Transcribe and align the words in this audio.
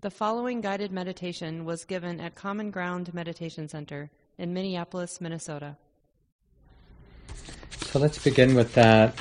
The 0.00 0.10
following 0.10 0.60
guided 0.60 0.92
meditation 0.92 1.64
was 1.64 1.84
given 1.84 2.20
at 2.20 2.36
Common 2.36 2.70
Ground 2.70 3.12
Meditation 3.12 3.66
Center 3.66 4.12
in 4.38 4.54
Minneapolis, 4.54 5.20
Minnesota. 5.20 5.76
So 7.78 7.98
let's 7.98 8.22
begin 8.22 8.54
with 8.54 8.74
that. 8.74 9.18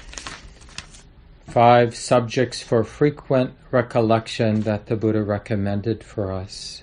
Five 1.47 1.95
subjects 1.95 2.61
for 2.61 2.83
frequent 2.83 3.55
recollection 3.71 4.61
that 4.61 4.85
the 4.85 4.95
Buddha 4.95 5.23
recommended 5.23 6.03
for 6.03 6.31
us. 6.31 6.81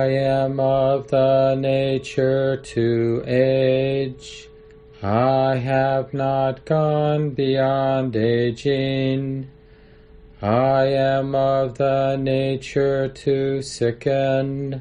I 0.00 0.06
am 0.06 0.58
of 0.58 1.08
the 1.08 1.54
nature 1.56 2.56
to 2.56 3.22
age. 3.26 4.48
I 5.02 5.56
have 5.56 6.14
not 6.14 6.64
gone 6.64 7.30
beyond 7.30 8.16
aging. 8.16 9.50
I 10.40 10.84
am 10.84 11.34
of 11.34 11.76
the 11.76 12.16
nature 12.16 13.08
to 13.08 13.60
sicken. 13.60 14.80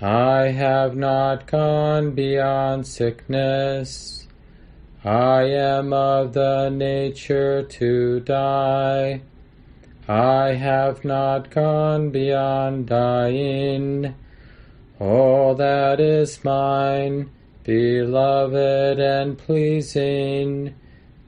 I 0.00 0.44
have 0.44 0.96
not 0.96 1.46
gone 1.46 2.12
beyond 2.12 2.86
sickness. 2.86 4.26
I 5.04 5.42
am 5.42 5.92
of 5.92 6.32
the 6.32 6.70
nature 6.70 7.62
to 7.62 8.20
die. 8.20 9.20
I 10.08 10.54
have 10.54 11.04
not 11.04 11.50
gone 11.50 12.08
beyond 12.08 12.86
dying. 12.86 14.14
All 15.00 15.54
that 15.54 15.98
is 15.98 16.44
mine, 16.44 17.30
beloved 17.64 19.00
and 19.00 19.38
pleasing, 19.38 20.74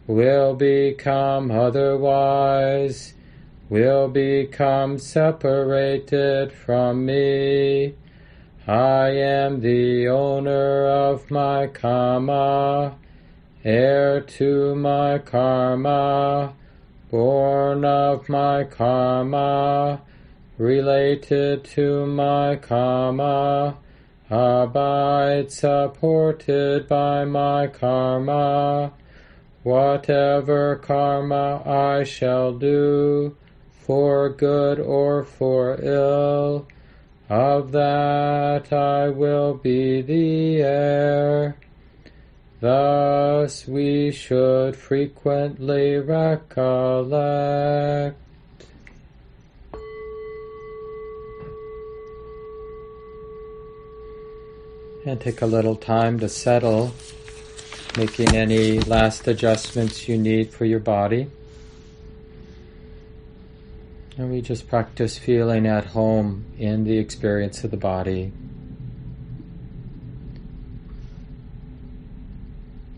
will 0.06 0.55
become 0.55 1.51
otherwise, 1.51 3.14
will 3.69 4.09
become 4.09 4.98
separated 4.98 6.53
from 6.53 7.06
me. 7.06 7.95
I 8.67 9.09
am 9.09 9.61
the 9.61 10.07
owner 10.07 10.86
of 10.86 11.31
my 11.31 11.67
karma, 11.67 12.97
heir 13.64 14.20
to 14.20 14.77
my 14.77 15.19
karma 15.19 16.55
born 17.12 17.84
of 17.84 18.27
my 18.27 18.64
karma, 18.64 20.01
related 20.58 21.64
to 21.64 22.06
my 22.06 22.56
karma, 22.56 23.77
abide 24.31 25.50
supported 25.50 26.86
by 26.89 27.25
my 27.25 27.67
karma. 27.67 28.92
Whatever 29.62 30.77
karma 30.77 31.62
I 31.64 32.05
shall 32.05 32.53
do, 32.53 33.36
for 33.70 34.28
good 34.28 34.78
or 34.80 35.25
for 35.25 35.78
ill, 35.83 36.67
of 37.28 37.73
that 37.73 38.73
I 38.73 39.08
will 39.08 39.55
be 39.55 40.03
the 40.03 40.62
heir. 40.62 41.56
Thus 42.61 43.67
we 43.67 44.12
should 44.12 44.77
frequently 44.77 45.97
recollect. 45.97 46.53
And 55.05 55.20
take 55.20 55.42
a 55.42 55.47
little 55.47 55.75
time 55.75 56.20
to 56.20 56.28
settle, 56.28 56.95
making 57.97 58.36
any 58.36 58.78
last 58.78 59.27
adjustments 59.27 60.08
you 60.08 60.17
need 60.17 60.51
for 60.51 60.64
your 60.64 60.79
body. 60.79 61.29
And 64.17 64.30
we 64.30 64.42
just 64.42 64.68
practice 64.68 65.18
feeling 65.18 65.67
at 65.67 65.86
home 65.86 66.45
in 66.57 66.85
the 66.85 66.98
experience 66.98 67.64
of 67.64 67.73
the 67.73 67.77
body. 67.77 68.30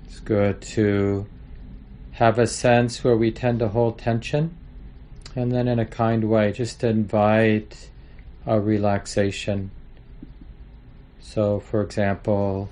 It's 0.06 0.20
good 0.20 0.60
to 0.60 1.26
have 2.12 2.38
a 2.38 2.46
sense 2.46 3.02
where 3.02 3.16
we 3.16 3.30
tend 3.30 3.60
to 3.60 3.68
hold 3.68 3.98
tension 3.98 4.56
and 5.34 5.50
then 5.50 5.66
in 5.68 5.78
a 5.78 5.86
kind 5.86 6.28
way 6.28 6.52
just 6.52 6.84
invite 6.84 7.88
a 8.46 8.60
relaxation. 8.60 9.70
So, 11.24 11.58
for 11.58 11.80
example, 11.80 12.68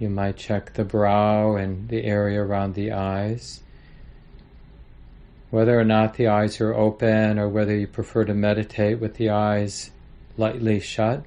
you 0.00 0.10
might 0.10 0.36
check 0.36 0.74
the 0.74 0.84
brow 0.84 1.54
and 1.54 1.88
the 1.88 2.04
area 2.04 2.42
around 2.42 2.74
the 2.74 2.90
eyes. 2.90 3.60
Whether 5.50 5.78
or 5.78 5.84
not 5.84 6.14
the 6.14 6.26
eyes 6.26 6.60
are 6.60 6.74
open 6.74 7.38
or 7.38 7.48
whether 7.48 7.74
you 7.74 7.86
prefer 7.86 8.24
to 8.24 8.34
meditate 8.34 8.98
with 8.98 9.14
the 9.14 9.30
eyes 9.30 9.92
lightly 10.36 10.80
shut. 10.80 11.24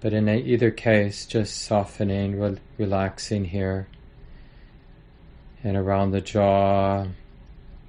But 0.00 0.12
in 0.12 0.28
either 0.28 0.70
case, 0.70 1.26
just 1.26 1.60
softening, 1.60 2.38
re- 2.38 2.58
relaxing 2.78 3.46
here 3.46 3.88
and 5.64 5.76
around 5.76 6.12
the 6.12 6.20
jaw, 6.20 7.06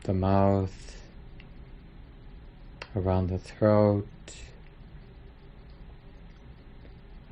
the 0.03 0.13
mouth, 0.13 0.97
around 2.95 3.29
the 3.29 3.37
throat, 3.37 4.07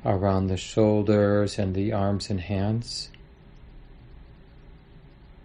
around 0.04 0.48
the 0.48 0.56
shoulders 0.56 1.58
and 1.58 1.74
the 1.74 1.92
arms 1.92 2.28
and 2.28 2.40
hands, 2.40 3.10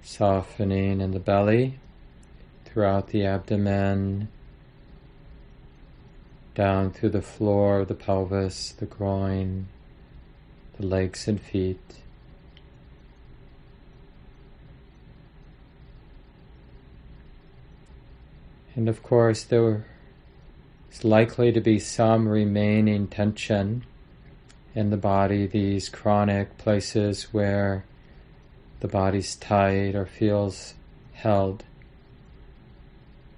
softening 0.02 1.00
in 1.00 1.12
the 1.12 1.20
belly, 1.20 1.80
throughout 2.66 3.10
the 3.10 3.26
abdomen, 3.26 4.28
down 6.56 6.92
through 6.92 7.10
the 7.10 7.22
floor 7.22 7.82
of 7.82 7.88
the 7.88 7.94
pelvis, 7.94 8.72
the 8.72 8.86
groin, 8.86 9.68
the 10.80 10.86
legs 10.86 11.28
and 11.28 11.40
feet. 11.40 12.02
And 18.76 18.90
of 18.90 19.02
course, 19.02 19.44
there 19.44 19.86
is 20.92 21.04
likely 21.04 21.52
to 21.52 21.62
be 21.62 21.80
some 21.80 22.28
remaining 22.28 23.08
tension 23.08 23.84
in 24.78 24.92
the 24.92 24.98
body, 24.98 25.48
these 25.48 25.90
chronic 25.90 26.56
places 26.60 27.34
where 27.34 27.84
the 28.80 28.88
body's 28.88 29.36
tight 29.36 29.96
or 29.96 30.06
feels 30.06 30.76
held. 31.14 31.64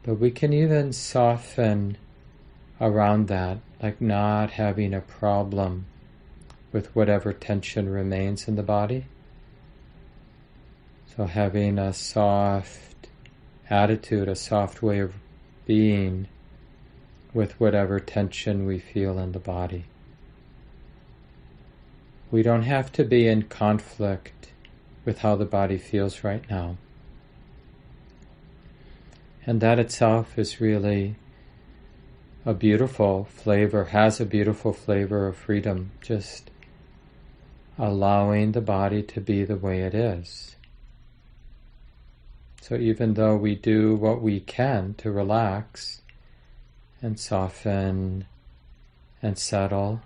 But 0.04 0.16
we 0.16 0.32
can 0.32 0.52
even 0.52 0.92
soften 0.92 1.96
around 2.82 3.30
that, 3.30 3.60
like 3.82 4.02
not 4.02 4.52
having 4.52 4.94
a 4.94 5.00
problem 5.00 5.86
with 6.74 6.94
whatever 6.94 7.32
tension 7.32 7.88
remains 7.88 8.50
in 8.50 8.58
the 8.58 8.62
body. 8.62 9.06
So 11.16 11.24
having 11.24 11.80
a 11.80 11.94
soft 11.94 13.08
attitude, 13.70 14.28
a 14.28 14.36
soft 14.36 14.84
way 14.84 15.00
of 15.00 15.14
being 15.66 16.28
with 17.34 17.58
whatever 17.62 17.98
tension 18.02 18.66
we 18.66 18.78
feel 18.78 19.18
in 19.18 19.32
the 19.32 19.40
body. 19.40 19.86
We 22.32 22.44
don't 22.44 22.64
have 22.64 22.92
to 22.94 23.04
be 23.04 23.28
in 23.28 23.44
conflict 23.44 24.50
with 25.04 25.20
how 25.20 25.36
the 25.36 25.46
body 25.46 25.78
feels 25.78 26.24
right 26.24 26.48
now. 26.50 26.78
And 29.46 29.62
that 29.62 29.80
itself 29.80 30.38
is 30.38 30.62
really 30.62 31.16
a 32.46 32.54
beautiful 32.54 33.26
flavor, 33.26 33.86
has 33.86 34.20
a 34.20 34.26
beautiful 34.26 34.74
flavor 34.74 35.28
of 35.28 35.38
freedom, 35.38 35.92
just 36.02 36.52
allowing 37.78 38.52
the 38.52 38.62
body 38.62 39.02
to 39.02 39.22
be 39.22 39.44
the 39.44 39.56
way 39.56 39.82
it 39.82 39.96
is. 39.96 40.56
So 42.62 42.76
even 42.76 43.16
though 43.16 43.36
we 43.36 43.56
do 43.56 43.96
what 43.96 44.22
we 44.22 44.40
can 44.40 44.94
to 45.00 45.12
relax 45.12 46.02
and 47.02 47.20
soften 47.20 48.26
and 49.22 49.38
settle, 49.38 50.02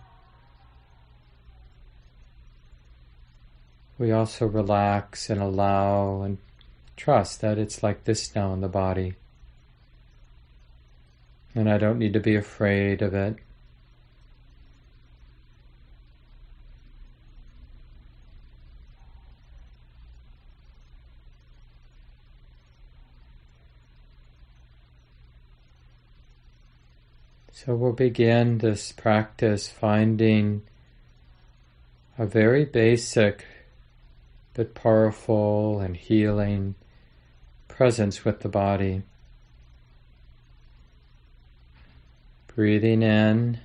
we 3.98 4.12
also 4.12 4.46
relax 4.46 5.30
and 5.30 5.42
allow 5.42 6.22
and 6.24 6.38
trust 6.98 7.42
that 7.42 7.58
it's 7.58 7.84
like 7.84 8.04
this 8.04 8.36
now 8.36 8.54
in 8.54 8.62
the 8.62 8.68
body. 8.68 9.16
And 11.56 11.70
I 11.70 11.78
don't 11.78 12.00
need 12.00 12.14
to 12.14 12.20
be 12.20 12.36
afraid 12.36 13.02
of 13.02 13.14
it. 13.14 13.38
So 27.52 27.76
we'll 27.76 27.94
begin 27.94 28.58
this 28.58 28.92
practice 28.92 29.70
finding 29.70 30.64
a 32.18 32.26
very 32.26 32.66
basic 32.66 33.46
but 34.54 34.76
powerful 34.76 35.80
and 35.80 35.96
healing 35.98 36.76
presence 37.68 38.24
with 38.24 38.42
the 38.42 38.50
body. 38.50 39.02
Breathing 42.48 43.02
in, 43.02 43.60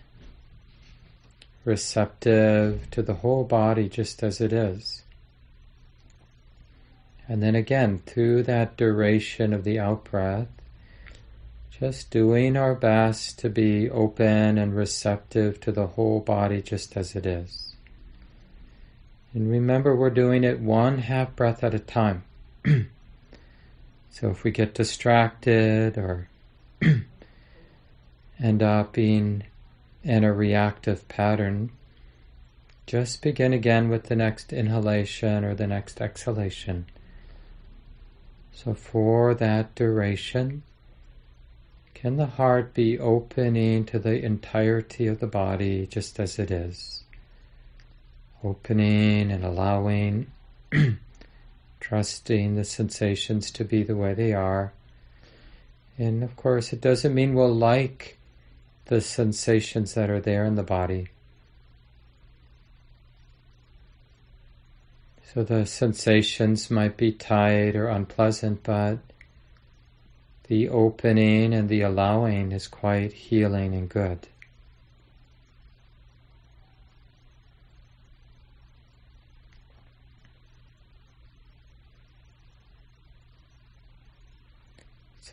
receptive 1.65 2.91
to 2.91 3.03
the 3.03 3.15
whole 3.15 3.45
body 3.45 3.89
just 3.89 4.23
as 4.23 4.41
it 4.41 4.53
is. 4.53 5.03
And 7.29 7.43
then 7.43 7.55
again, 7.55 7.99
through 8.07 8.45
that 8.45 8.79
duration 8.79 9.53
of 9.53 9.65
the 9.65 9.79
out 9.79 10.05
breath, 10.05 10.49
just 11.71 12.11
doing 12.11 12.57
our 12.57 12.75
best 12.75 13.39
to 13.41 13.51
be 13.51 13.91
open 13.91 14.57
and 14.57 14.75
receptive 14.75 15.61
to 15.61 15.71
the 15.71 15.89
whole 15.89 16.21
body 16.21 16.63
just 16.63 16.97
as 16.97 17.15
it 17.15 17.27
is. 17.27 17.68
And 19.35 19.51
remember, 19.51 19.95
we're 19.95 20.11
doing 20.11 20.45
it 20.45 20.61
one 20.61 20.99
half 20.99 21.37
breath 21.37 21.63
at 21.63 21.75
a 21.75 21.79
time. 21.79 22.25
so 24.11 24.31
if 24.31 24.43
we 24.43 24.51
get 24.51 24.75
distracted 24.75 25.99
or 25.99 26.29
end 28.41 28.63
up 28.63 28.93
being 28.93 29.45
in 30.03 30.25
a 30.25 30.33
reactive 30.33 31.07
pattern, 31.09 31.71
just 32.87 33.21
begin 33.21 33.53
again 33.53 33.91
with 33.91 34.05
the 34.05 34.17
next 34.17 34.51
inhalation 34.51 35.45
or 35.45 35.55
the 35.55 35.67
next 35.67 36.01
exhalation. 36.01 36.87
So, 38.51 38.73
for 38.73 39.35
that 39.35 39.75
duration, 39.75 40.63
can 41.93 42.17
the 42.17 42.27
heart 42.27 42.75
be 42.75 42.99
opening 42.99 43.85
to 43.87 43.99
the 43.99 44.25
entirety 44.25 45.07
of 45.07 45.21
the 45.21 45.27
body 45.27 45.87
just 45.87 46.19
as 46.19 46.39
it 46.39 46.51
is? 46.51 47.05
Opening 48.45 49.31
and 49.31 49.45
allowing, 49.45 50.31
trusting 51.81 52.57
the 52.57 52.65
sensations 52.65 53.51
to 53.53 53.65
be 53.65 53.83
the 53.83 53.97
way 53.97 54.15
they 54.15 54.33
are. 54.33 54.73
And 55.97 56.23
of 56.23 56.37
course, 56.37 56.73
it 56.73 56.81
doesn't 56.81 57.15
mean 57.15 57.35
we'll 57.35 57.53
like 57.55 58.19
the 58.87 59.01
sensations 59.01 59.95
that 59.95 60.09
are 60.09 60.21
there 60.21 60.45
in 60.45 60.55
the 60.55 60.63
body. 60.63 61.09
So 65.35 65.43
the 65.43 65.67
sensations 65.67 66.71
might 66.71 66.97
be 66.97 67.13
tight 67.13 67.77
or 67.77 67.89
unpleasant, 67.89 68.63
but 68.63 68.99
the 70.49 70.71
opening 70.71 71.53
and 71.53 71.69
the 71.69 71.83
allowing 71.83 72.53
is 72.53 72.67
quite 72.67 73.13
healing 73.13 73.75
and 73.75 73.89
good. 73.89 74.27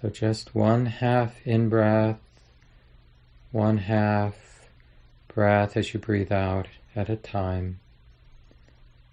So 0.06 0.12
just 0.12 0.54
one 0.54 0.86
half 0.86 1.36
in 1.48 1.68
breath 1.68 2.20
one 3.52 3.80
half 3.80 4.36
breath 5.28 5.76
as 5.76 5.96
you 5.96 6.00
breathe 6.00 6.32
out 6.32 6.68
at 6.96 7.10
a 7.10 7.16
time, 7.16 7.80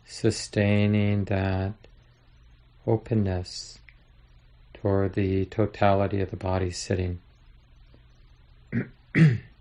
sustaining 0.05 1.25
that 1.25 1.73
openness 2.87 3.79
toward 4.75 5.15
the 5.15 5.47
totality 5.47 6.21
of 6.21 6.31
the 6.31 6.37
body 6.37 6.71
sitting. 6.71 7.21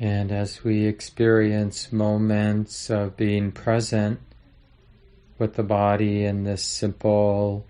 And 0.00 0.32
as 0.32 0.64
we 0.64 0.86
experience 0.86 1.92
moments 1.92 2.88
of 2.88 3.18
being 3.18 3.52
present 3.52 4.18
with 5.38 5.56
the 5.56 5.62
body 5.62 6.24
in 6.24 6.44
this 6.44 6.64
simple 6.64 7.66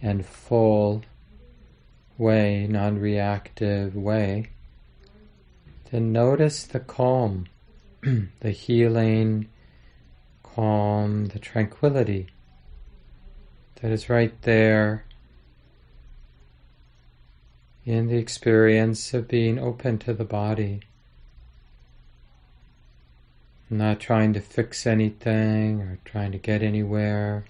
and 0.00 0.24
full 0.24 1.02
way, 2.16 2.68
non 2.68 3.00
reactive 3.00 3.96
way, 3.96 4.50
to 5.90 5.98
notice 5.98 6.62
the 6.62 6.78
calm, 6.78 7.46
the 8.38 8.52
healing, 8.52 9.48
calm, 10.44 11.26
the 11.26 11.40
tranquility 11.40 12.28
that 13.80 13.90
is 13.90 14.08
right 14.08 14.40
there 14.42 15.04
in 17.84 18.06
the 18.06 18.18
experience 18.18 19.12
of 19.12 19.26
being 19.26 19.58
open 19.58 19.98
to 19.98 20.14
the 20.14 20.24
body 20.24 20.80
not 23.70 24.00
trying 24.00 24.32
to 24.34 24.40
fix 24.40 24.86
anything 24.86 25.80
or 25.80 25.98
trying 26.04 26.32
to 26.32 26.38
get 26.38 26.62
anywhere. 26.62 27.44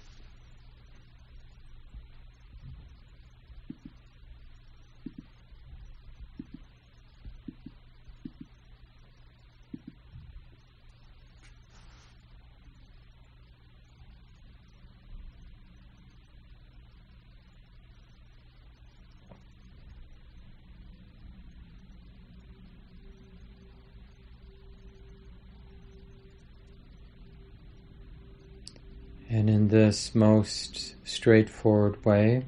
This 29.85 30.15
most 30.15 30.95
straightforward 31.07 32.03
way, 32.03 32.43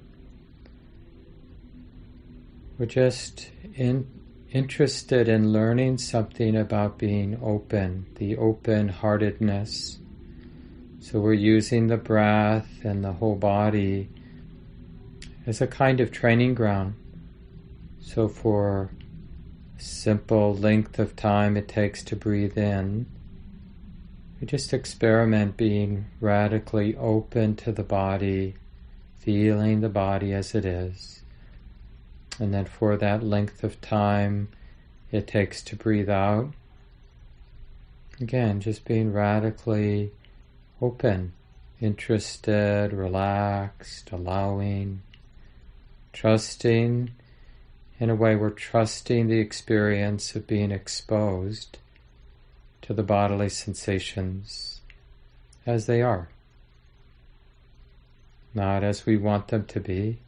we're 2.79 2.87
just 2.87 3.51
in, 3.75 4.07
interested 4.51 5.29
in 5.29 5.53
learning 5.53 5.99
something 5.99 6.55
about 6.55 6.97
being 6.97 7.39
open, 7.43 8.07
the 8.15 8.35
open 8.37 8.89
heartedness. 8.89 9.99
So 10.99 11.19
we're 11.19 11.33
using 11.33 11.87
the 11.87 11.97
breath 11.97 12.83
and 12.83 13.03
the 13.03 13.13
whole 13.13 13.35
body 13.35 14.09
as 15.45 15.61
a 15.61 15.67
kind 15.67 15.99
of 15.99 16.11
training 16.11 16.55
ground. 16.55 16.95
So 18.01 18.27
for 18.27 18.89
simple 19.77 20.55
length 20.55 20.97
of 20.97 21.15
time 21.15 21.55
it 21.55 21.67
takes 21.67 22.03
to 22.05 22.15
breathe 22.15 22.57
in, 22.57 23.05
we 24.39 24.47
just 24.47 24.73
experiment 24.73 25.57
being 25.57 26.05
radically 26.21 26.95
open 26.95 27.55
to 27.55 27.71
the 27.71 27.83
body, 27.83 28.55
feeling 29.19 29.81
the 29.81 29.89
body 29.89 30.33
as 30.33 30.53
it 30.53 30.65
is. 30.65 31.21
And 32.39 32.53
then 32.53 32.65
for 32.65 32.97
that 32.97 33.23
length 33.23 33.63
of 33.63 33.81
time 33.81 34.49
it 35.11 35.27
takes 35.27 35.61
to 35.63 35.75
breathe 35.75 36.09
out, 36.09 36.51
again, 38.19 38.59
just 38.61 38.85
being 38.85 39.11
radically 39.11 40.11
open, 40.81 41.33
interested, 41.81 42.93
relaxed, 42.93 44.11
allowing, 44.11 45.01
trusting. 46.13 47.11
In 47.99 48.09
a 48.11 48.15
way, 48.15 48.35
we're 48.35 48.51
trusting 48.51 49.27
the 49.27 49.39
experience 49.39 50.35
of 50.35 50.45
being 50.45 50.71
exposed 50.71 51.79
to 52.87 52.93
the 52.93 53.03
bodily 53.03 53.49
sensations 53.49 54.79
as 55.65 55.87
they 55.87 56.01
are, 56.01 56.29
not 58.53 58.81
as 58.81 59.05
we 59.05 59.17
want 59.17 59.49
them 59.49 59.65
to 59.65 59.81
be, 59.81 60.19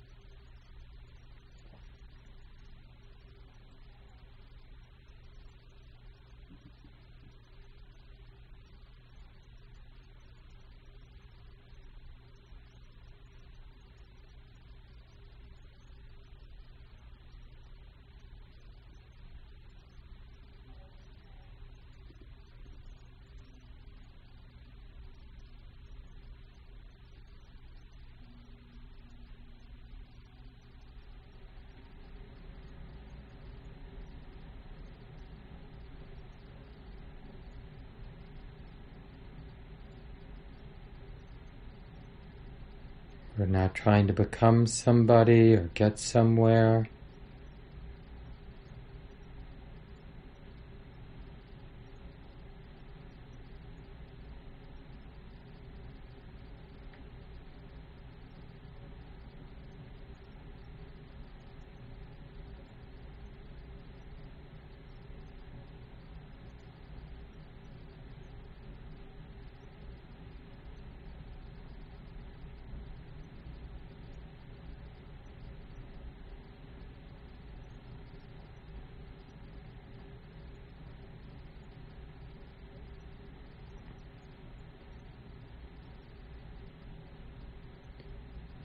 We're 43.40 43.46
not 43.46 43.74
trying 43.74 44.08
to 44.08 44.14
become 44.14 44.68
somebody 44.68 45.54
or 45.54 45.70
get 45.74 45.98
somewhere. 45.98 46.90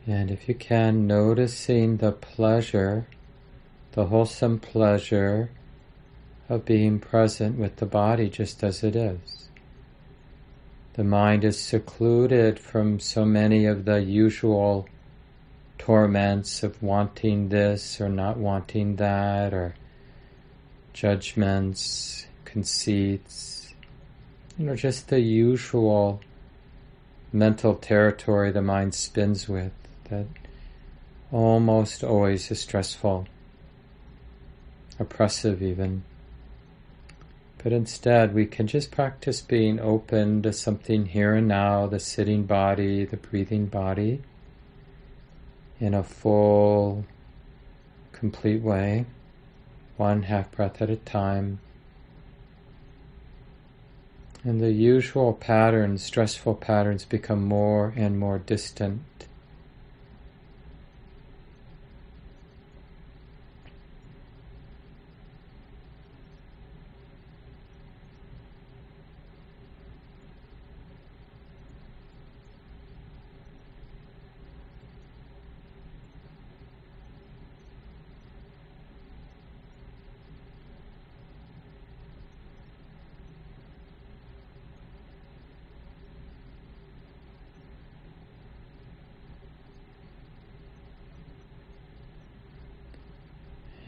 And 0.07 0.31
if 0.31 0.49
you 0.49 0.55
can, 0.55 1.07
noticing 1.07 1.97
the 1.97 2.13
pleasure, 2.13 3.07
the 3.93 4.07
wholesome 4.07 4.59
pleasure 4.59 5.51
of 6.49 6.67
being 6.67 6.99
present 6.99 7.59
with 7.59 7.77
the 7.77 7.87
body 7.87 8.29
just 8.29 8.63
as 8.63 8.85
it 8.85 8.95
is. 8.95 9.49
The 10.93 11.05
mind 11.05 11.43
is 11.43 11.59
secluded 11.59 12.59
from 12.61 13.01
so 13.01 13.25
many 13.25 13.65
of 13.65 13.87
the 13.87 14.03
usual 14.03 14.87
torments 15.79 16.63
of 16.63 16.83
wanting 16.83 17.49
this 17.49 18.01
or 18.01 18.09
not 18.09 18.37
wanting 18.37 18.97
that, 18.97 19.53
or 19.55 19.75
judgments, 20.93 22.27
conceits, 22.45 23.75
you 24.59 24.67
know, 24.67 24.77
just 24.77 25.09
the 25.09 25.21
usual 25.21 26.21
mental 27.33 27.75
territory 27.75 28.53
the 28.53 28.63
mind 28.63 28.95
spins 28.95 29.49
with 29.49 29.73
that 30.11 30.27
almost 31.33 32.05
always 32.05 32.51
is 32.51 32.61
stressful, 32.61 33.27
oppressive 34.99 35.63
even. 35.63 36.05
But 37.65 37.73
instead, 37.73 38.35
we 38.35 38.45
can 38.45 38.67
just 38.67 38.91
practice 38.91 39.41
being 39.41 39.81
open 39.81 40.43
to 40.43 40.53
something 40.53 41.07
here 41.07 41.35
and 41.35 41.49
now, 41.49 41.87
the 41.87 41.99
sitting 41.99 42.45
body, 42.45 43.07
the 43.07 43.17
breathing 43.17 43.67
body, 43.67 44.21
in 45.81 45.95
a 45.95 46.03
full, 46.03 47.07
complete 48.13 48.61
way, 48.61 49.07
one 49.97 50.25
half 50.25 50.51
breath 50.53 50.83
at 50.83 50.91
a 50.91 50.97
time. 50.97 51.59
And 54.45 54.61
the 54.61 54.73
usual 54.73 55.33
patterns, 55.33 56.03
stressful 56.03 56.57
patterns, 56.57 57.07
become 57.07 57.45
more 57.45 57.95
and 57.97 58.19
more 58.19 58.39
distant. 58.39 59.01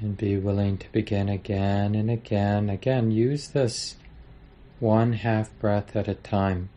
and 0.06 0.16
to 0.78 0.92
begin 0.92 1.28
again 1.28 1.94
and 1.94 2.10
again. 2.10 2.68
Again, 2.70 3.10
use 3.10 3.48
this 3.48 3.96
one 4.80 5.14
half 5.14 5.56
breath 5.58 5.96
at 5.96 6.08
a 6.08 6.14
time. 6.14 6.70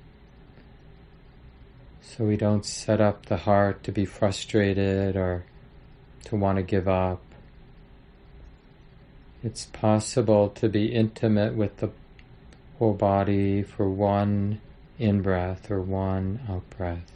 So 2.02 2.26
we 2.26 2.38
don't 2.38 2.66
set 2.66 3.00
up 3.00 3.28
the 3.28 3.38
heart 3.38 3.84
to 3.84 3.92
be 3.92 4.06
frustrated 4.06 5.16
or 5.16 5.46
to 6.26 6.36
want 6.36 6.58
to 6.58 6.64
give 6.64 6.88
up. 6.88 7.22
It's 9.44 9.66
possible 9.66 10.50
to 10.50 10.68
be 10.68 10.88
intimate 10.88 11.56
with 11.56 11.78
the 11.78 11.92
whole 12.78 12.94
body 12.94 13.64
for 13.64 13.90
one 13.90 14.60
in 14.98 15.22
breath 15.22 15.72
or 15.72 15.82
one 15.82 16.42
out 16.50 16.70
breath, 16.70 17.12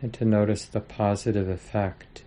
and 0.00 0.14
to 0.14 0.24
notice 0.24 0.64
the 0.64 0.80
positive 0.80 1.48
effect 1.48 2.22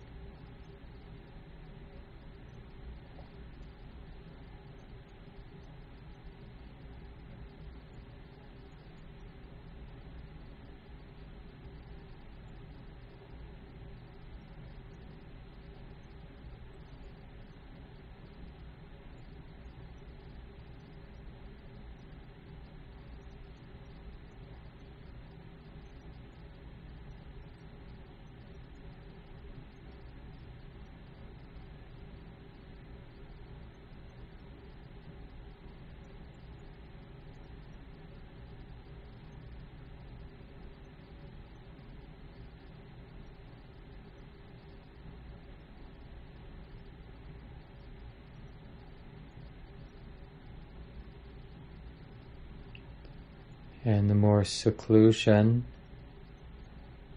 And 53.84 54.08
the 54.08 54.14
more 54.14 54.44
seclusion, 54.44 55.64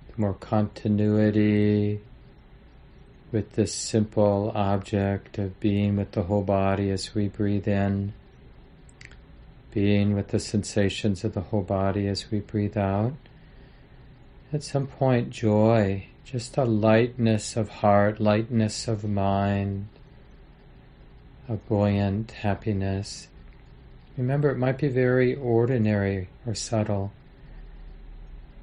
the 0.08 0.22
more 0.22 0.34
continuity 0.34 2.02
with 3.32 3.54
this 3.54 3.74
simple 3.74 4.52
object 4.54 5.38
of 5.38 5.60
being 5.60 5.96
with 5.96 6.12
the 6.12 6.24
whole 6.24 6.44
body 6.44 6.90
as 6.90 7.16
we 7.16 7.30
breathe 7.30 7.68
in, 7.68 8.14
being 9.72 10.14
with 10.14 10.30
the 10.30 10.40
sensations 10.40 11.24
of 11.24 11.34
the 11.34 11.42
whole 11.42 11.62
body 11.62 12.08
as 12.08 12.32
we 12.32 12.40
breathe 12.40 12.78
out. 12.78 13.14
At 14.52 14.64
some 14.64 14.88
point, 14.88 15.30
joy, 15.30 16.08
just 16.26 16.58
a 16.58 16.66
lightness 16.66 17.56
of 17.56 17.70
heart, 17.70 18.20
lightness 18.20 18.88
of 18.88 19.04
mind, 19.06 19.88
a 21.48 21.54
buoyant 21.54 22.32
happiness 22.32 23.30
Remember, 24.18 24.50
it 24.50 24.58
might 24.58 24.80
be 24.80 24.88
very 24.88 25.36
ordinary 25.36 26.30
or 26.46 26.56
subtle, 26.56 27.12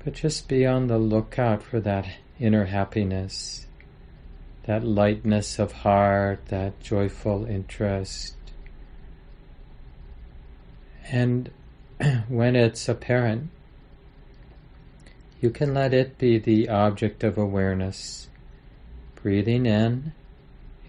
but 0.05 0.15
just 0.15 0.49
be 0.49 0.67
on 0.67 0.89
the 0.89 0.99
lookout 0.99 1.63
for 1.63 1.79
that 1.81 2.07
inner 2.41 2.65
happiness, 2.65 3.67
that 4.65 4.85
lightness 4.85 5.61
of 5.61 5.71
heart, 5.71 6.47
that 6.47 6.81
joyful 6.81 7.45
interest. 7.45 8.35
And 11.05 11.51
when 12.29 12.57
it's 12.57 12.89
apparent, 12.89 13.51
you 15.41 15.51
can 15.51 15.73
let 15.73 15.95
it 15.95 16.19
be 16.19 16.39
the 16.39 16.69
object 16.69 17.23
of 17.23 17.39
awareness, 17.39 18.29
breathing 19.15 19.67
in, 19.67 20.15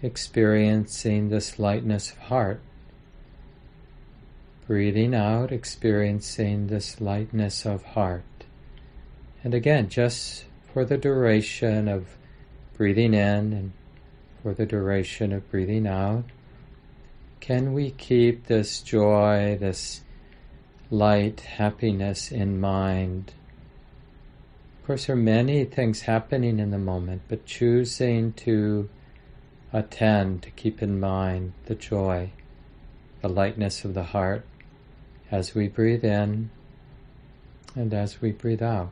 experiencing 0.02 1.28
this 1.28 1.60
lightness 1.60 2.10
of 2.10 2.18
heart 2.18 2.60
Breathing 4.66 5.14
out, 5.14 5.52
experiencing 5.52 6.66
this 6.66 7.00
lightness 7.00 7.64
of 7.64 7.84
heart. 7.84 8.24
And 9.44 9.54
again, 9.54 9.88
just 9.88 10.44
for 10.72 10.84
the 10.84 10.96
duration 10.98 11.86
of 11.86 12.16
breathing 12.76 13.14
in 13.14 13.52
and 13.52 13.72
for 14.42 14.54
the 14.54 14.66
duration 14.66 15.32
of 15.32 15.48
breathing 15.52 15.86
out, 15.86 16.24
can 17.38 17.72
we 17.74 17.92
keep 17.92 18.46
this 18.46 18.80
joy, 18.80 19.56
this 19.60 20.00
light 20.90 21.40
happiness 21.42 22.32
in 22.32 22.60
mind, 22.60 23.32
Of 24.80 24.86
course, 24.88 25.06
there 25.06 25.14
are 25.14 25.18
many 25.18 25.64
things 25.64 26.02
happening 26.02 26.58
in 26.58 26.70
the 26.70 26.78
moment, 26.78 27.22
but 27.28 27.46
choosing 27.46 28.32
to 28.34 28.88
attend, 29.72 30.42
to 30.42 30.50
keep 30.50 30.82
in 30.82 31.00
mind 31.00 31.52
the 31.66 31.74
joy, 31.74 32.30
the 33.20 33.28
lightness 33.28 33.84
of 33.84 33.94
the 33.94 34.04
heart 34.04 34.44
as 35.30 35.54
we 35.54 35.68
breathe 35.68 36.04
in 36.04 36.50
and 37.74 37.92
as 37.92 38.20
we 38.20 38.32
breathe 38.32 38.62
out. 38.62 38.90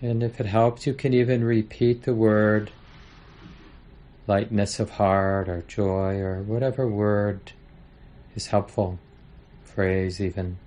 And 0.00 0.22
if 0.22 0.40
it 0.40 0.46
helps, 0.46 0.86
you 0.86 0.94
can 0.94 1.14
even 1.14 1.44
repeat 1.44 2.02
the 2.02 2.14
word 2.14 2.70
lightness 4.26 4.80
of 4.80 4.90
heart 4.90 5.48
or 5.48 5.62
joy 5.62 6.16
or 6.16 6.42
whatever 6.42 6.86
word 6.86 7.52
is 8.34 8.48
helpful, 8.48 8.98
phrase 9.64 10.20
even. 10.20 10.58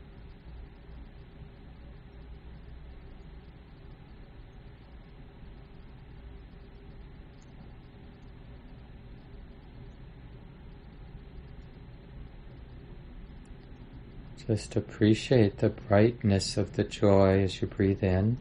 Just 14.48 14.78
appreciate 14.78 15.58
the 15.58 15.68
brightness 15.68 16.56
of 16.56 16.78
the 16.78 16.86
joy 16.86 17.42
as 17.44 17.62
you 17.62 17.68
breathe 17.68 18.02
in 18.02 18.38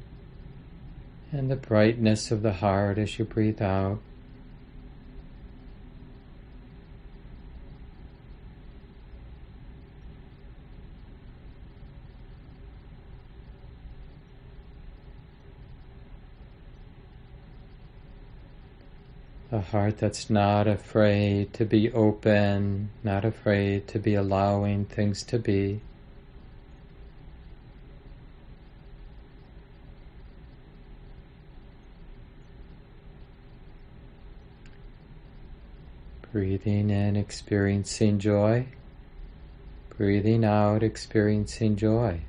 and 1.33 1.51
the 1.51 1.57
brightness 1.57 2.31
of 2.31 2.43
the 2.43 2.53
heart 2.53 2.97
as 2.97 3.19
you 3.19 3.25
breathe 3.25 3.61
out. 3.61 3.99
A 19.51 19.61
heart 19.61 19.99
that's 19.99 20.31
not 20.31 20.69
afraid 20.69 21.53
to 21.55 21.65
be 21.65 21.91
open, 21.91 22.91
not 23.03 23.25
afraid 23.25 23.89
to 23.89 23.99
be 23.99 24.15
allowing 24.15 24.85
things 24.85 25.25
to 25.25 25.41
be. 25.41 25.81
Breathing 36.37 36.91
in, 36.91 37.17
experiencing 37.17 38.19
joy. 38.19 38.67
Breathing 39.97 40.45
out, 40.45 40.83
experiencing 40.83 41.77
joy. 41.77 42.21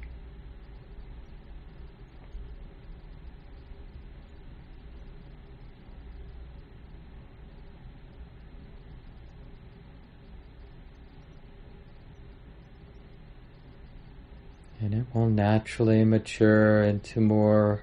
And 14.80 14.94
it 14.94 15.06
will 15.14 15.28
naturally 15.28 16.06
mature 16.06 16.82
into 16.82 17.20
more 17.20 17.82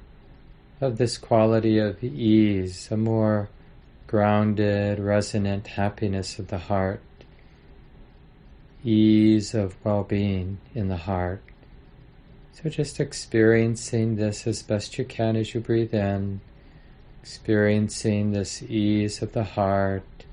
of 0.80 0.96
this 0.96 1.18
quality 1.18 1.76
of 1.78 2.02
ease, 2.02 2.88
a 2.90 2.96
more 2.96 3.50
grounded, 4.06 4.98
resonant 4.98 5.66
happiness 5.66 6.38
of 6.38 6.48
the 6.48 6.58
heart, 6.58 7.02
ease 8.84 9.54
of 9.54 9.74
well 9.84 10.04
being 10.04 10.58
in 10.74 10.88
the 10.88 10.96
heart. 10.96 11.42
So 12.52 12.68
just 12.68 13.00
experiencing 13.00 14.16
this 14.16 14.46
as 14.46 14.62
best 14.62 14.96
you 14.98 15.04
can 15.04 15.36
as 15.36 15.54
you 15.54 15.60
breathe 15.60 15.94
in, 15.94 16.40
experiencing 17.22 18.32
this 18.32 18.62
ease 18.62 19.22
of 19.22 19.32
the 19.32 19.44
heart, 19.44 20.24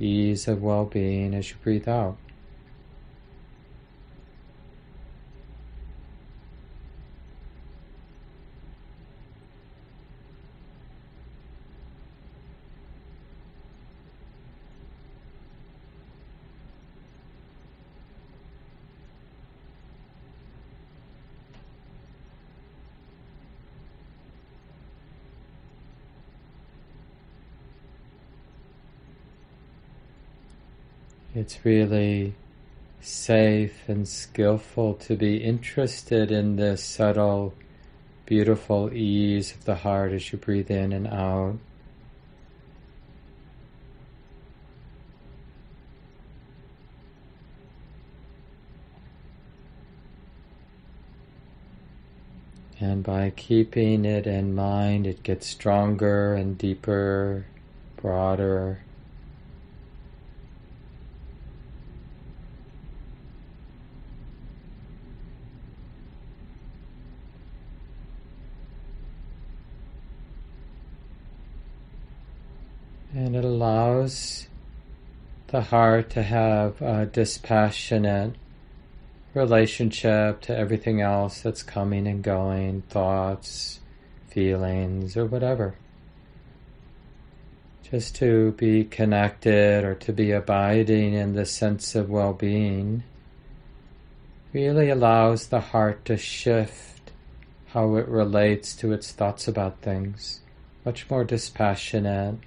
ease 0.00 0.48
of 0.48 0.62
well 0.62 0.84
being 0.84 1.34
as 1.34 1.50
you 1.50 1.56
breathe 1.62 1.88
out. 1.88 2.16
It's 31.34 31.64
really 31.64 32.34
safe 33.00 33.88
and 33.88 34.06
skillful 34.06 34.94
to 34.94 35.16
be 35.16 35.38
interested 35.38 36.30
in 36.30 36.56
this 36.56 36.84
subtle, 36.84 37.54
beautiful 38.26 38.92
ease 38.92 39.52
of 39.52 39.64
the 39.64 39.76
heart 39.76 40.12
as 40.12 40.30
you 40.30 40.38
breathe 40.38 40.70
in 40.70 40.92
and 40.92 41.06
out. 41.06 41.56
And 52.78 53.02
by 53.02 53.30
keeping 53.30 54.04
it 54.04 54.26
in 54.26 54.54
mind, 54.54 55.06
it 55.06 55.22
gets 55.22 55.46
stronger 55.46 56.34
and 56.34 56.58
deeper, 56.58 57.46
broader. 57.96 58.80
And 73.14 73.36
it 73.36 73.44
allows 74.02 74.48
the 75.48 75.60
heart 75.60 76.10
to 76.10 76.22
have 76.22 76.82
a 76.82 77.06
dispassionate 77.06 78.34
relationship 79.32 80.40
to 80.40 80.56
everything 80.56 81.00
else 81.00 81.42
that's 81.42 81.62
coming 81.62 82.08
and 82.08 82.22
going, 82.22 82.82
thoughts, 82.82 83.80
feelings, 84.28 85.16
or 85.16 85.24
whatever. 85.26 85.74
Just 87.84 88.16
to 88.16 88.52
be 88.52 88.84
connected 88.84 89.84
or 89.84 89.94
to 89.94 90.12
be 90.12 90.32
abiding 90.32 91.12
in 91.12 91.34
the 91.34 91.46
sense 91.46 91.94
of 91.94 92.10
well 92.10 92.32
being 92.32 93.04
really 94.52 94.90
allows 94.90 95.46
the 95.46 95.60
heart 95.60 96.04
to 96.06 96.16
shift 96.16 97.12
how 97.68 97.94
it 97.96 98.08
relates 98.08 98.74
to 98.76 98.92
its 98.92 99.12
thoughts 99.12 99.46
about 99.46 99.80
things. 99.80 100.40
Much 100.84 101.08
more 101.08 101.24
dispassionate, 101.24 102.38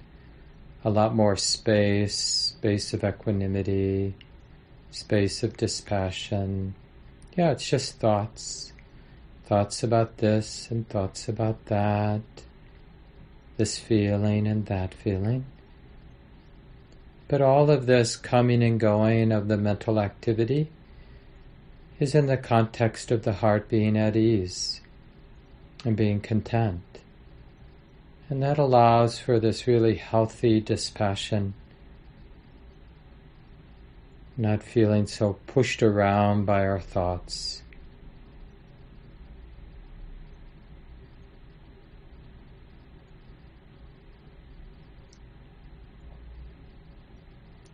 a 0.86 0.90
lot 0.90 1.16
more 1.16 1.34
space, 1.34 2.14
space 2.16 2.94
of 2.94 3.02
equanimity, 3.02 4.14
space 4.92 5.42
of 5.42 5.56
dispassion. 5.56 6.76
Yeah, 7.36 7.50
it's 7.50 7.68
just 7.68 7.98
thoughts. 7.98 8.72
Thoughts 9.46 9.82
about 9.82 10.18
this 10.18 10.70
and 10.70 10.88
thoughts 10.88 11.28
about 11.28 11.66
that. 11.66 12.20
This 13.56 13.80
feeling 13.80 14.46
and 14.46 14.66
that 14.66 14.94
feeling. 14.94 15.46
But 17.26 17.42
all 17.42 17.68
of 17.68 17.86
this 17.86 18.14
coming 18.14 18.62
and 18.62 18.78
going 18.78 19.32
of 19.32 19.48
the 19.48 19.56
mental 19.56 19.98
activity 19.98 20.68
is 21.98 22.14
in 22.14 22.26
the 22.26 22.36
context 22.36 23.10
of 23.10 23.24
the 23.24 23.32
heart 23.32 23.68
being 23.68 23.98
at 23.98 24.14
ease 24.14 24.80
and 25.84 25.96
being 25.96 26.20
content. 26.20 26.85
And 28.28 28.42
that 28.42 28.58
allows 28.58 29.20
for 29.20 29.38
this 29.38 29.68
really 29.68 29.94
healthy 29.94 30.60
dispassion, 30.60 31.54
not 34.36 34.64
feeling 34.64 35.06
so 35.06 35.34
pushed 35.46 35.80
around 35.80 36.44
by 36.44 36.66
our 36.66 36.80
thoughts. 36.80 37.62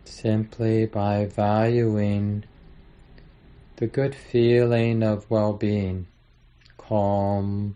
Simply 0.05 0.85
by 0.85 1.25
valuing 1.25 2.45
the 3.77 3.87
good 3.87 4.15
feeling 4.15 5.03
of 5.03 5.29
well 5.31 5.55
being, 5.55 6.07
calm, 6.77 7.75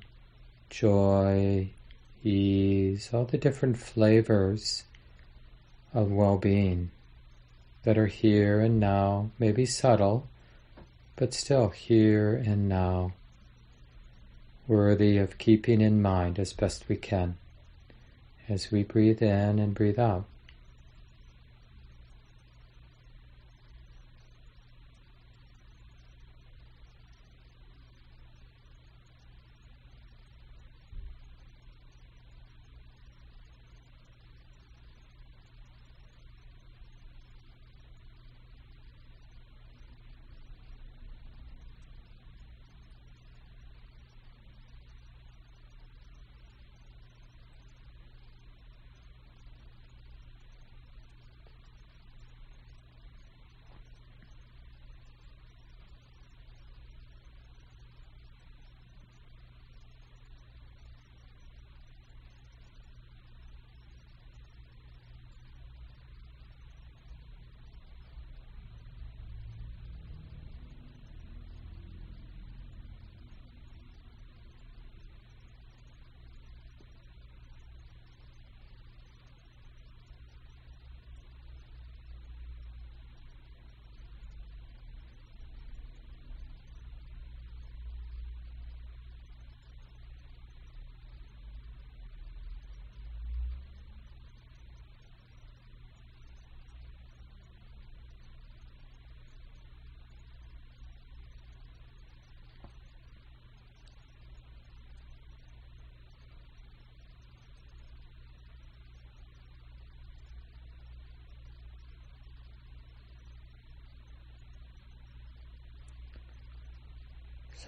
joy, 0.71 1.71
ease, 2.27 3.11
all 3.13 3.25
the 3.25 3.39
different 3.39 3.79
flavors 3.79 4.85
of 5.95 6.11
well 6.11 6.37
being 6.37 6.91
that 7.85 7.97
are 7.97 8.07
here 8.07 8.61
and 8.61 8.81
now, 8.81 9.31
maybe 9.39 9.65
subtle, 9.65 10.27
but 11.15 11.33
still 11.33 11.69
here 11.69 12.35
and 12.35 12.69
now. 12.69 13.13
worthy 14.67 15.17
of 15.17 15.39
keeping 15.39 15.81
in 15.81 16.03
mind 16.03 16.39
as 16.39 16.53
best 16.53 16.89
we 16.89 16.97
can 16.97 17.37
as 18.49 18.71
we 18.71 18.83
breathe 18.83 19.23
in 19.23 19.59
and 19.59 19.75
breathe 19.75 19.99
out. 19.99 20.25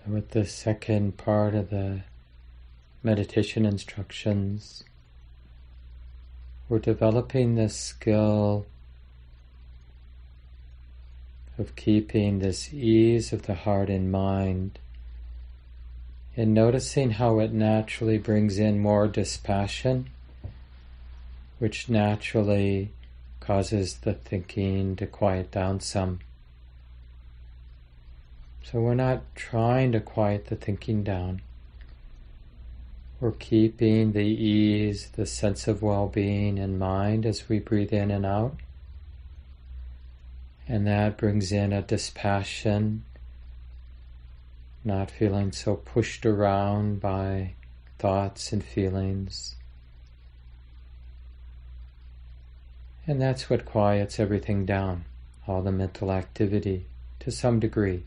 So, 0.05 0.13
with 0.13 0.31
the 0.31 0.45
second 0.45 1.17
part 1.17 1.55
of 1.55 1.71
the 1.71 2.03
meditation 3.03 3.65
instructions, 3.65 4.85
we're 6.69 6.79
developing 6.79 7.55
the 7.55 7.69
skill 7.69 8.67
of 11.59 11.75
keeping 11.75 12.39
this 12.39 12.73
ease 12.73 13.33
of 13.33 13.43
the 13.43 13.55
heart 13.55 13.91
and 13.91 14.13
mind 14.13 14.79
and 16.37 16.55
noticing 16.55 17.13
how 17.13 17.41
it 17.41 17.53
naturally 17.53 18.19
brings 18.19 18.59
in 18.59 18.79
more 18.79 19.09
dispassion, 19.09 20.09
which 21.59 21.89
naturally 21.89 22.93
causes 23.41 23.99
the 23.99 24.13
thinking 24.13 24.95
to 24.95 25.07
quiet 25.07 25.51
down 25.51 25.81
some. 25.81 26.21
So 28.71 28.81
we're 28.81 28.95
not 28.95 29.23
trying 29.35 29.93
to 29.93 30.01
quiet 30.01 30.49
the 30.49 30.57
thinking 30.57 31.03
down. 31.03 31.41
We're 33.19 33.33
keeping 33.33 34.13
the 34.13 34.27
ease, 34.27 35.09
the 35.17 35.25
sense 35.25 35.67
of 35.69 35.81
well 35.81 36.07
being 36.07 36.59
in 36.59 36.79
mind 36.79 37.25
as 37.25 37.49
we 37.49 37.61
breathe 37.61 37.95
in 37.95 38.11
and 38.11 38.27
out. 38.27 38.57
And 40.69 40.87
that 40.87 41.17
brings 41.17 41.51
in 41.51 41.73
a 41.73 41.81
dispassion, 41.81 43.05
not 44.85 45.11
feeling 45.11 45.53
so 45.53 45.77
pushed 45.77 46.27
around 46.27 47.01
by 47.01 47.55
thoughts 47.99 48.53
and 48.53 48.63
feelings. 48.63 49.57
And 53.07 53.19
that's 53.19 53.49
what 53.49 53.65
quiets 53.65 54.21
everything 54.21 54.67
down, 54.67 55.07
all 55.47 55.63
the 55.63 55.73
mental 55.73 56.13
activity 56.13 56.85
to 57.21 57.31
some 57.31 57.61
degree. 57.61 58.03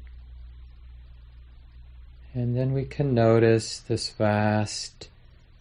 And 2.34 2.56
then 2.56 2.72
we 2.72 2.86
can 2.86 3.14
notice 3.14 3.80
this 3.80 4.10
vast 4.10 5.10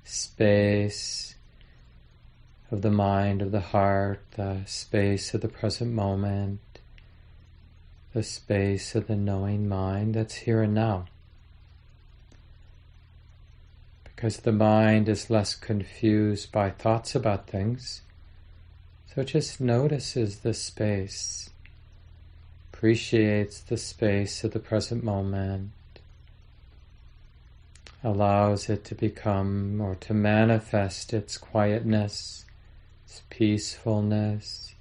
space 0.04 1.34
of 2.70 2.82
the 2.82 2.92
mind, 2.92 3.42
of 3.42 3.50
the 3.50 3.60
heart, 3.60 4.20
the 4.36 4.62
space 4.66 5.34
of 5.34 5.40
the 5.40 5.48
present 5.48 5.92
moment, 5.92 6.60
the 8.12 8.22
space 8.22 8.94
of 8.94 9.08
the 9.08 9.16
knowing 9.16 9.68
mind 9.68 10.14
that's 10.14 10.34
here 10.34 10.62
and 10.62 10.72
now. 10.72 11.06
Because 14.04 14.38
the 14.38 14.52
mind 14.52 15.08
is 15.08 15.30
less 15.30 15.56
confused 15.56 16.52
by 16.52 16.70
thoughts 16.70 17.16
about 17.16 17.48
things, 17.48 18.02
so 19.12 19.22
it 19.22 19.24
just 19.24 19.60
notices 19.60 20.40
the 20.40 20.54
space, 20.54 21.50
appreciates 22.72 23.58
the 23.60 23.76
space 23.76 24.44
of 24.44 24.52
the 24.52 24.60
present 24.60 25.02
moment, 25.02 25.70
allows 28.02 28.68
it 28.68 28.84
to 28.84 28.94
become 28.94 29.80
or 29.80 29.94
to 29.94 30.14
manifest 30.14 31.12
its 31.12 31.36
quietness, 31.36 32.44
its 33.04 33.22
peacefulness, 33.30 34.74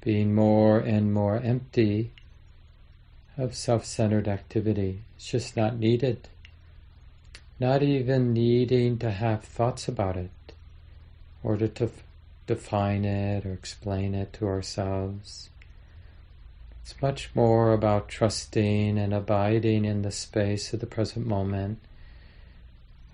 being 0.00 0.34
more 0.34 0.78
and 0.78 1.12
more 1.12 1.38
empty 1.38 2.12
of 3.36 3.54
self 3.54 3.84
centered 3.84 4.28
activity. 4.28 5.02
It's 5.16 5.30
just 5.30 5.56
not 5.56 5.78
needed. 5.78 6.28
Not 7.60 7.82
even 7.82 8.32
needing 8.32 8.98
to 8.98 9.10
have 9.10 9.42
thoughts 9.42 9.88
about 9.88 10.16
it 10.16 10.30
or 11.42 11.56
to, 11.56 11.68
to 11.68 11.90
define 12.46 13.04
it 13.04 13.44
or 13.46 13.52
explain 13.52 14.14
it 14.14 14.32
to 14.34 14.46
ourselves. 14.46 15.50
It's 16.82 17.00
much 17.02 17.30
more 17.34 17.72
about 17.72 18.08
trusting 18.08 18.98
and 18.98 19.12
abiding 19.12 19.84
in 19.84 20.02
the 20.02 20.10
space 20.10 20.72
of 20.72 20.80
the 20.80 20.86
present 20.86 21.26
moment 21.26 21.80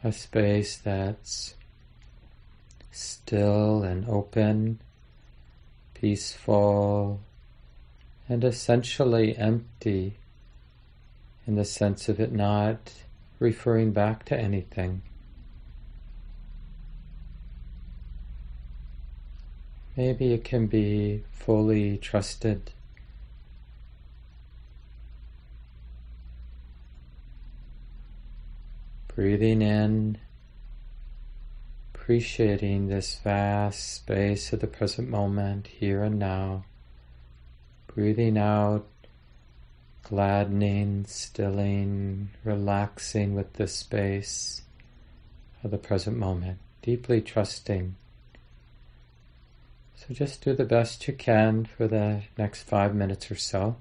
a 0.05 0.13
space 0.13 0.77
that's 0.77 1.55
still 2.93 3.83
and 3.83 4.07
open, 4.09 4.79
peaceful, 5.95 7.21
and 8.29 8.45
essentially 8.45 9.37
empty 9.37 10.19
in 11.47 11.57
the 11.57 11.65
sense 11.65 12.09
of 12.09 12.21
it 12.21 12.33
not 12.33 12.93
referring 13.39 13.93
back 13.93 14.27
to 14.27 14.39
anything. 14.39 15.01
Maybe 19.97 20.35
it 20.35 20.45
can 20.45 20.67
be 20.67 21.25
fully 21.33 21.97
trusted. 21.97 22.73
Breathing 29.15 29.63
in, 29.63 30.19
appreciating 31.95 32.89
this 32.89 33.15
vast 33.23 33.95
space 33.95 34.53
of 34.53 34.61
the 34.61 34.67
present 34.67 35.09
moment, 35.09 35.69
here 35.69 36.03
and 36.03 36.19
now. 36.19 36.65
Breathing 37.87 38.37
out, 38.37 38.87
gladdening, 40.03 41.05
stilling, 41.07 42.31
relaxing 42.43 43.35
with 43.35 43.53
the 43.53 43.69
space 43.69 44.63
of 45.63 45.71
the 45.71 45.79
present 45.79 46.17
moment, 46.17 46.59
deeply 46.83 47.21
trusting. 47.21 47.95
So 49.97 50.13
just 50.13 50.45
do 50.45 50.55
the 50.55 50.65
best 50.65 51.07
you 51.09 51.15
can 51.15 51.65
for 51.65 51.87
the 51.87 52.23
next 52.37 52.65
five 52.65 52.95
minutes 52.95 53.31
or 53.31 53.37
so. 53.37 53.77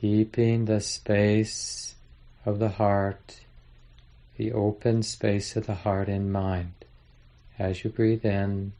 Keeping 0.00 0.66
the 0.66 0.80
space 0.80 1.94
of 2.44 2.58
the 2.58 2.68
heart, 2.68 3.40
the 4.36 4.52
open 4.52 5.02
space 5.02 5.56
of 5.56 5.66
the 5.66 5.74
heart 5.74 6.08
in 6.08 6.30
mind 6.30 6.72
as 7.58 7.82
you 7.82 7.90
breathe 7.90 8.24
in, 8.24 8.72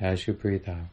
as 0.00 0.26
you 0.26 0.32
breathe 0.32 0.68
out. 0.68 0.88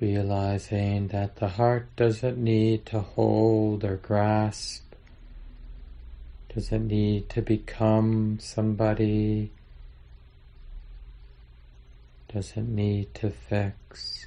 Realizing 0.00 1.08
that 1.08 1.36
the 1.36 1.48
heart 1.48 1.88
doesn't 1.96 2.38
need 2.38 2.86
to 2.86 3.00
hold 3.00 3.84
or 3.84 3.96
grasp, 3.96 4.84
doesn't 6.54 6.86
need 6.86 7.28
to 7.30 7.42
become 7.42 8.38
somebody, 8.40 9.50
doesn't 12.32 12.74
need 12.74 13.12
to 13.14 13.30
fix. 13.30 14.26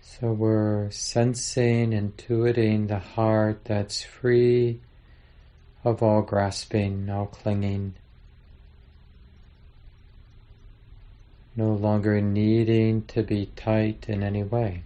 So 0.00 0.32
we're 0.32 0.90
sensing, 0.90 1.90
intuiting 1.90 2.88
the 2.88 2.98
heart 2.98 3.66
that's 3.66 4.02
free 4.02 4.80
of 5.86 6.02
all 6.02 6.20
grasping, 6.20 7.08
all 7.08 7.26
clinging. 7.26 7.94
No 11.54 11.72
longer 11.74 12.20
needing 12.20 13.04
to 13.04 13.22
be 13.22 13.46
tight 13.54 14.06
in 14.08 14.24
any 14.24 14.42
way. 14.42 14.82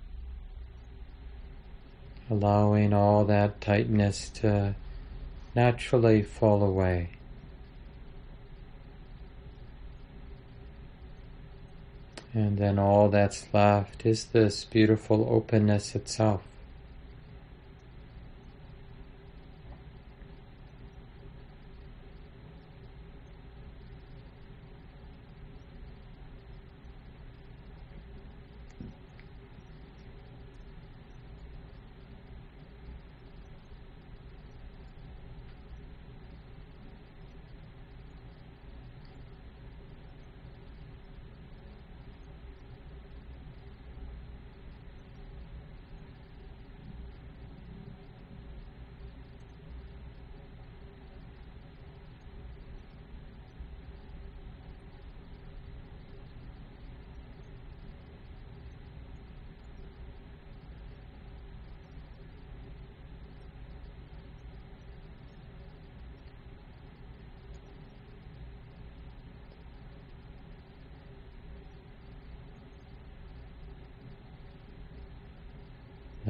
Allowing 2.28 2.92
all 2.92 3.24
that 3.24 3.62
tightness 3.62 4.28
to 4.40 4.74
naturally 5.56 6.22
fall 6.22 6.62
away. 6.62 7.08
And 12.34 12.58
then 12.58 12.78
all 12.78 13.08
that's 13.08 13.46
left 13.54 14.04
is 14.04 14.26
this 14.26 14.66
beautiful 14.66 15.26
openness 15.30 15.94
itself. 15.94 16.42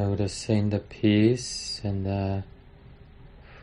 Noticing 0.01 0.71
the 0.71 0.79
peace 0.79 1.83
and 1.85 2.07
the 2.07 2.43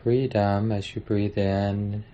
freedom 0.04 0.70
as 0.70 0.94
you 0.94 1.00
breathe 1.00 1.36
in, 1.36 2.04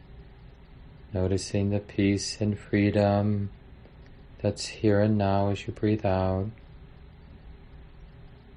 noticing 1.13 1.69
the 1.69 1.79
peace 1.79 2.41
and 2.41 2.59
freedom 2.59 3.51
that's 4.39 4.67
here 4.67 5.03
and 5.03 5.19
now 5.19 5.51
as 5.51 5.67
you 5.67 5.75
breathe 5.75 6.07
out. 6.07 6.47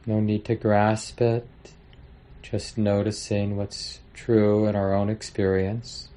No 0.06 0.22
need 0.22 0.46
to 0.46 0.56
grasp 0.56 1.20
it, 1.20 1.50
just 2.42 2.78
noticing 2.78 3.58
what's 3.58 4.00
true 4.14 4.68
in 4.68 4.76
our 4.78 4.94
own 4.94 5.10
experience. 5.10 6.08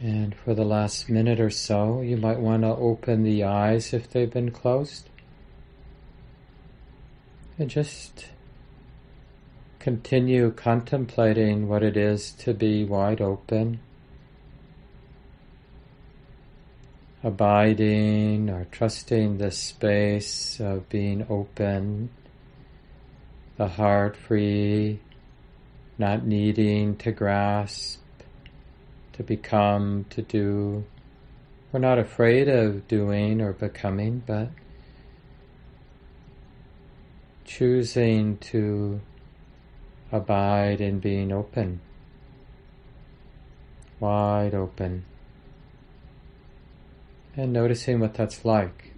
And 0.00 0.34
for 0.34 0.54
the 0.54 0.64
last 0.64 1.10
minute 1.10 1.40
or 1.40 1.50
so, 1.50 2.00
you 2.00 2.16
might 2.16 2.40
want 2.40 2.62
to 2.62 2.68
open 2.68 3.22
the 3.22 3.44
eyes 3.44 3.92
if 3.92 4.08
they've 4.08 4.30
been 4.30 4.50
closed. 4.50 5.10
And 7.58 7.68
just 7.68 8.28
continue 9.78 10.52
contemplating 10.52 11.68
what 11.68 11.82
it 11.82 11.98
is 11.98 12.32
to 12.32 12.54
be 12.54 12.82
wide 12.82 13.20
open, 13.20 13.80
abiding 17.22 18.48
or 18.48 18.66
trusting 18.70 19.36
the 19.36 19.50
space 19.50 20.58
of 20.60 20.88
being 20.88 21.26
open, 21.28 22.08
the 23.58 23.68
heart 23.68 24.16
free, 24.16 25.00
not 25.98 26.24
needing 26.24 26.96
to 26.96 27.12
grasp 27.12 28.00
to 29.20 29.24
become, 29.24 30.06
to 30.08 30.22
do. 30.22 30.82
We're 31.70 31.80
not 31.80 31.98
afraid 31.98 32.48
of 32.48 32.88
doing 32.88 33.42
or 33.42 33.52
becoming, 33.52 34.22
but 34.26 34.48
choosing 37.44 38.38
to 38.38 39.02
abide 40.10 40.80
in 40.80 41.00
being 41.00 41.32
open, 41.32 41.82
wide 44.00 44.54
open, 44.54 45.04
and 47.36 47.52
noticing 47.52 48.00
what 48.00 48.14
that's 48.14 48.42
like. 48.42 48.94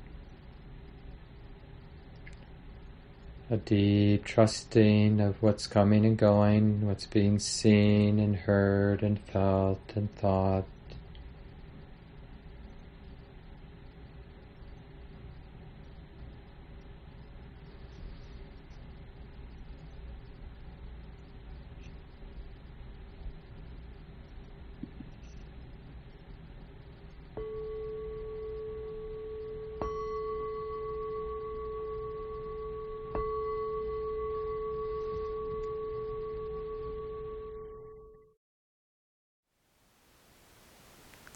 A 3.52 3.58
deep 3.58 4.24
trusting 4.24 5.20
of 5.20 5.42
what's 5.42 5.66
coming 5.66 6.06
and 6.06 6.16
going, 6.16 6.86
what's 6.86 7.04
being 7.04 7.38
seen 7.38 8.18
and 8.18 8.34
heard 8.34 9.02
and 9.02 9.20
felt 9.20 9.92
and 9.94 10.10
thought. 10.16 10.64